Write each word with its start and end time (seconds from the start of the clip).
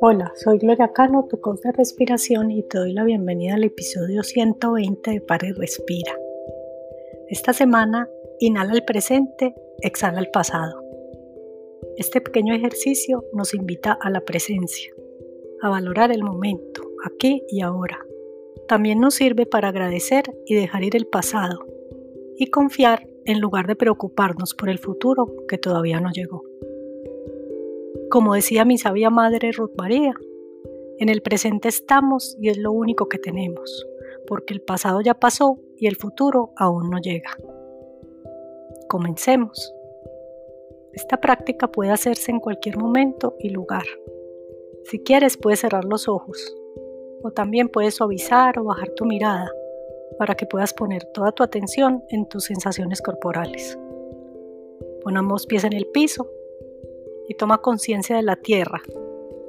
Hola, 0.00 0.32
soy 0.36 0.58
Gloria 0.58 0.92
Cano, 0.92 1.26
tu 1.28 1.40
coach 1.40 1.60
de 1.60 1.72
respiración 1.72 2.50
y 2.50 2.62
te 2.62 2.78
doy 2.78 2.92
la 2.92 3.04
bienvenida 3.04 3.54
al 3.54 3.64
episodio 3.64 4.22
120 4.22 5.10
de 5.10 5.20
Para 5.20 5.46
y 5.48 5.52
Respira. 5.52 6.18
Esta 7.28 7.52
semana, 7.52 8.08
inhala 8.40 8.72
el 8.72 8.84
presente, 8.84 9.54
exhala 9.82 10.18
el 10.20 10.30
pasado. 10.30 10.82
Este 11.96 12.20
pequeño 12.20 12.54
ejercicio 12.54 13.24
nos 13.32 13.54
invita 13.54 13.92
a 14.00 14.10
la 14.10 14.22
presencia, 14.22 14.92
a 15.62 15.68
valorar 15.68 16.10
el 16.10 16.24
momento, 16.24 16.82
aquí 17.04 17.44
y 17.48 17.60
ahora. 17.60 18.04
También 18.66 19.00
nos 19.00 19.14
sirve 19.14 19.46
para 19.46 19.68
agradecer 19.68 20.24
y 20.46 20.54
dejar 20.54 20.82
ir 20.82 20.96
el 20.96 21.06
pasado 21.06 21.66
y 22.36 22.46
confiar 22.50 23.06
en 23.28 23.40
lugar 23.40 23.66
de 23.66 23.76
preocuparnos 23.76 24.54
por 24.54 24.70
el 24.70 24.78
futuro 24.78 25.26
que 25.46 25.58
todavía 25.58 26.00
no 26.00 26.10
llegó. 26.10 26.44
Como 28.10 28.34
decía 28.34 28.64
mi 28.64 28.78
sabia 28.78 29.10
madre 29.10 29.52
Ruth 29.52 29.74
María, 29.76 30.14
en 30.98 31.10
el 31.10 31.20
presente 31.20 31.68
estamos 31.68 32.38
y 32.40 32.48
es 32.48 32.56
lo 32.56 32.72
único 32.72 33.06
que 33.10 33.18
tenemos, 33.18 33.86
porque 34.26 34.54
el 34.54 34.62
pasado 34.62 35.02
ya 35.02 35.12
pasó 35.12 35.58
y 35.76 35.88
el 35.88 35.96
futuro 35.96 36.52
aún 36.56 36.88
no 36.88 36.98
llega. 37.00 37.36
Comencemos. 38.88 39.74
Esta 40.94 41.20
práctica 41.20 41.70
puede 41.70 41.90
hacerse 41.90 42.30
en 42.30 42.40
cualquier 42.40 42.78
momento 42.78 43.36
y 43.40 43.50
lugar. 43.50 43.84
Si 44.84 45.00
quieres 45.00 45.36
puedes 45.36 45.60
cerrar 45.60 45.84
los 45.84 46.08
ojos 46.08 46.56
o 47.22 47.30
también 47.30 47.68
puedes 47.68 47.96
suavizar 47.96 48.58
o 48.58 48.64
bajar 48.64 48.88
tu 48.96 49.04
mirada 49.04 49.50
para 50.16 50.34
que 50.34 50.46
puedas 50.46 50.72
poner 50.72 51.04
toda 51.12 51.32
tu 51.32 51.42
atención 51.42 52.02
en 52.10 52.28
tus 52.28 52.44
sensaciones 52.44 53.02
corporales. 53.02 53.78
Pon 55.02 55.16
ambos 55.16 55.46
pies 55.46 55.64
en 55.64 55.72
el 55.72 55.86
piso 55.86 56.30
y 57.28 57.34
toma 57.34 57.58
conciencia 57.58 58.16
de 58.16 58.22
la 58.22 58.36
tierra 58.36 58.80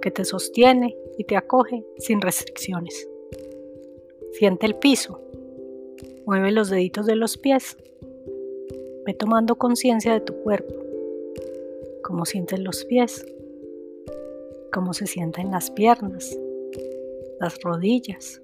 que 0.00 0.10
te 0.10 0.24
sostiene 0.24 0.96
y 1.16 1.24
te 1.24 1.36
acoge 1.36 1.84
sin 1.96 2.20
restricciones. 2.20 3.08
Siente 4.32 4.66
el 4.66 4.76
piso, 4.76 5.20
mueve 6.26 6.50
los 6.50 6.68
deditos 6.68 7.06
de 7.06 7.16
los 7.16 7.38
pies, 7.38 7.76
ve 9.06 9.14
tomando 9.14 9.56
conciencia 9.56 10.12
de 10.12 10.20
tu 10.20 10.34
cuerpo, 10.42 10.74
cómo 12.02 12.24
sienten 12.26 12.64
los 12.64 12.84
pies, 12.84 13.24
cómo 14.72 14.92
se 14.92 15.06
sienten 15.06 15.50
las 15.50 15.70
piernas, 15.70 16.36
las 17.40 17.60
rodillas, 17.62 18.41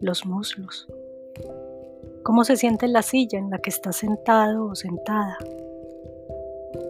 los 0.00 0.26
muslos, 0.26 0.88
cómo 2.22 2.44
se 2.44 2.56
siente 2.56 2.88
la 2.88 3.02
silla 3.02 3.38
en 3.38 3.50
la 3.50 3.58
que 3.58 3.70
estás 3.70 3.96
sentado 3.96 4.66
o 4.66 4.74
sentada 4.74 5.38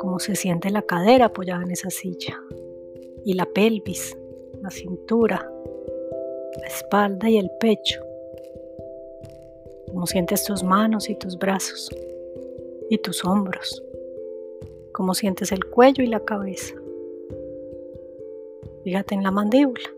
cómo 0.00 0.18
se 0.18 0.34
siente 0.34 0.70
la 0.70 0.82
cadera 0.82 1.26
apoyada 1.26 1.62
en 1.62 1.70
esa 1.70 1.90
silla 1.90 2.40
y 3.24 3.34
la 3.34 3.46
pelvis, 3.46 4.16
la 4.62 4.70
cintura, 4.70 5.46
la 6.58 6.66
espalda 6.66 7.28
y 7.28 7.36
el 7.36 7.50
pecho. 7.60 8.00
Cómo 9.92 10.06
sientes 10.06 10.44
tus 10.44 10.62
manos 10.62 11.10
y 11.10 11.16
tus 11.16 11.36
brazos 11.38 11.90
y 12.88 12.98
tus 12.98 13.24
hombros. 13.24 13.82
Cómo 14.92 15.14
sientes 15.14 15.52
el 15.52 15.64
cuello 15.66 16.02
y 16.02 16.06
la 16.06 16.20
cabeza. 16.20 16.74
Fíjate 18.84 19.14
en 19.14 19.22
la 19.22 19.30
mandíbula. 19.30 19.90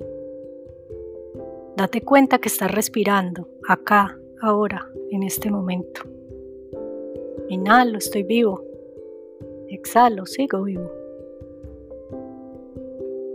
Date 1.76 2.02
cuenta 2.02 2.38
que 2.38 2.48
estás 2.48 2.70
respirando 2.70 3.48
acá, 3.66 4.18
ahora, 4.42 4.86
en 5.10 5.22
este 5.22 5.50
momento. 5.50 6.02
Inhalo, 7.48 7.98
estoy 7.98 8.24
vivo. 8.24 8.62
Exhalo, 9.68 10.26
sigo 10.26 10.64
vivo. 10.64 10.90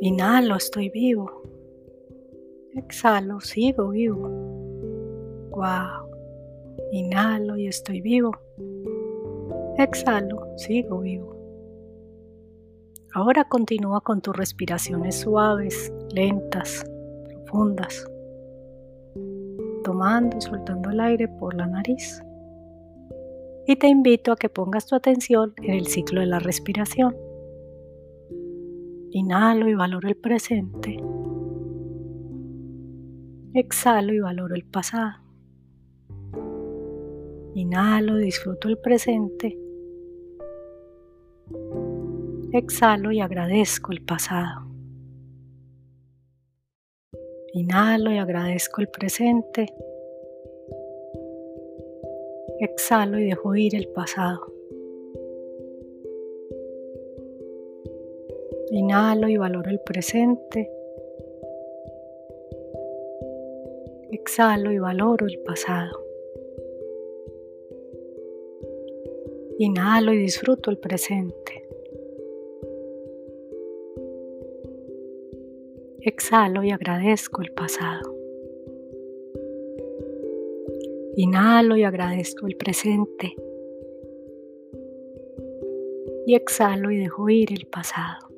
Inhalo, 0.01 0.55
estoy 0.55 0.89
vivo. 0.89 1.41
Exhalo, 2.75 3.39
sigo 3.39 3.89
vivo. 3.89 4.29
Wow. 5.49 6.11
Inhalo 6.91 7.57
y 7.57 7.67
estoy 7.67 8.01
vivo. 8.01 8.31
Exhalo, 9.77 10.47
sigo 10.57 10.99
vivo. 10.99 11.35
Ahora 13.15 13.45
continúa 13.45 14.01
con 14.01 14.21
tus 14.21 14.35
respiraciones 14.37 15.21
suaves, 15.21 15.91
lentas, 16.11 16.85
profundas, 17.25 18.05
tomando 19.97 20.37
y 20.37 20.41
soltando 20.41 20.91
el 20.91 20.99
aire 20.99 21.27
por 21.27 21.55
la 21.55 21.65
nariz 21.65 22.21
y 23.65 23.75
te 23.77 23.87
invito 23.87 24.31
a 24.31 24.35
que 24.35 24.47
pongas 24.47 24.85
tu 24.85 24.95
atención 24.95 25.53
en 25.57 25.73
el 25.73 25.87
ciclo 25.87 26.21
de 26.21 26.27
la 26.27 26.39
respiración. 26.39 27.17
Inhalo 29.09 29.67
y 29.67 29.73
valoro 29.73 30.07
el 30.07 30.15
presente. 30.15 31.03
Exhalo 33.55 34.13
y 34.13 34.19
valoro 34.19 34.55
el 34.55 34.65
pasado. 34.65 35.17
Inhalo, 37.55 38.17
disfruto 38.17 38.69
el 38.69 38.77
presente. 38.77 39.57
Exhalo 42.53 43.11
y 43.11 43.19
agradezco 43.19 43.91
el 43.91 44.01
pasado. 44.03 44.66
Inhalo 47.57 48.11
y 48.11 48.19
agradezco 48.19 48.81
el 48.81 48.87
presente. 48.87 49.65
Exhalo 52.59 53.17
y 53.17 53.25
dejo 53.25 53.55
ir 53.55 53.73
el 53.73 53.87
pasado. 53.87 54.53
Inhalo 58.69 59.27
y 59.27 59.37
valoro 59.37 59.71
el 59.71 59.79
presente. 59.79 60.69
Exhalo 64.11 64.71
y 64.71 64.77
valoro 64.77 65.25
el 65.25 65.39
pasado. 65.39 65.99
Inhalo 69.57 70.13
y 70.13 70.19
disfruto 70.19 70.69
el 70.69 70.77
presente. 70.77 71.66
Exhalo 76.07 76.63
y 76.63 76.71
agradezco 76.71 77.41
el 77.41 77.51
pasado. 77.51 78.15
Inhalo 81.17 81.75
y 81.75 81.83
agradezco 81.83 82.47
el 82.47 82.55
presente. 82.55 83.35
Y 86.25 86.35
exhalo 86.35 86.91
y 86.91 86.99
dejo 86.99 87.29
ir 87.29 87.51
el 87.51 87.67
pasado. 87.67 88.29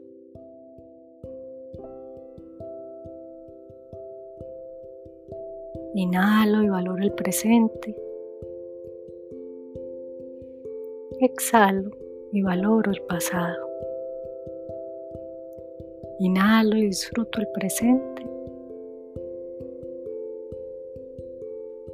Inhalo 5.94 6.64
y 6.64 6.70
valoro 6.70 7.04
el 7.04 7.14
presente. 7.14 7.96
Exhalo 11.20 11.92
y 12.32 12.42
valoro 12.42 12.90
el 12.90 13.02
pasado. 13.04 13.69
Inhalo 16.20 16.76
y 16.76 16.88
disfruto 16.88 17.40
el 17.40 17.48
presente. 17.54 18.26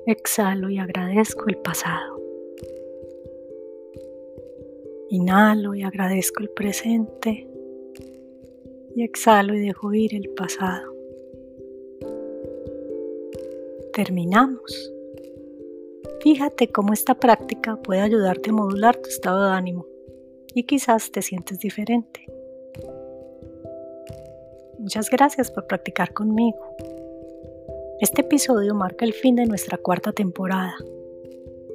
Exhalo 0.07 0.69
y 0.71 0.79
agradezco 0.79 1.45
el 1.47 1.57
pasado. 1.57 2.19
Inhalo 5.09 5.75
y 5.75 5.83
agradezco 5.83 6.41
el 6.41 6.49
presente. 6.49 7.47
Y 8.95 9.03
exhalo 9.03 9.53
y 9.53 9.59
dejo 9.59 9.93
ir 9.93 10.15
el 10.15 10.29
pasado. 10.29 10.91
Terminamos. 13.93 14.91
Fíjate 16.21 16.71
cómo 16.71 16.93
esta 16.93 17.13
práctica 17.13 17.75
puede 17.75 18.01
ayudarte 18.01 18.49
a 18.49 18.53
modular 18.53 18.97
tu 18.97 19.09
estado 19.09 19.45
de 19.45 19.51
ánimo 19.51 19.85
y 20.55 20.63
quizás 20.63 21.11
te 21.11 21.21
sientes 21.21 21.59
diferente. 21.59 22.25
Muchas 24.79 25.09
gracias 25.09 25.51
por 25.51 25.67
practicar 25.67 26.13
conmigo. 26.13 26.57
Este 28.01 28.21
episodio 28.21 28.75
marca 28.75 29.05
el 29.05 29.13
fin 29.13 29.35
de 29.35 29.45
nuestra 29.45 29.77
cuarta 29.77 30.11
temporada. 30.11 30.75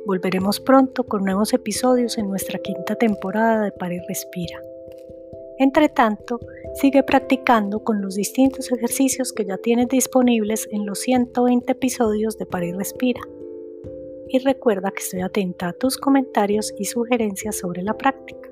Volveremos 0.06 0.60
pronto 0.60 1.04
con 1.04 1.24
nuevos 1.24 1.52
episodios 1.54 2.18
en 2.18 2.28
nuestra 2.28 2.58
quinta 2.58 2.94
temporada 2.96 3.64
de 3.64 3.72
Para 3.72 3.94
y 3.94 4.00
Respira. 4.06 4.60
Entre 5.58 5.88
tanto, 5.88 6.40
sigue 6.74 7.02
practicando 7.02 7.84
con 7.84 8.02
los 8.02 8.14
distintos 8.14 8.70
ejercicios 8.70 9.32
que 9.32 9.44
ya 9.44 9.56
tienes 9.56 9.88
disponibles 9.88 10.68
en 10.70 10.86
los 10.86 11.00
120 11.00 11.72
episodios 11.72 12.38
de 12.38 12.46
Para 12.46 12.66
y 12.66 12.72
Respira. 12.72 13.20
Y 14.28 14.38
recuerda 14.38 14.90
que 14.90 15.02
estoy 15.02 15.22
atenta 15.22 15.68
a 15.68 15.72
tus 15.72 15.96
comentarios 15.96 16.72
y 16.78 16.84
sugerencias 16.84 17.56
sobre 17.56 17.82
la 17.82 17.94
práctica. 17.94 18.50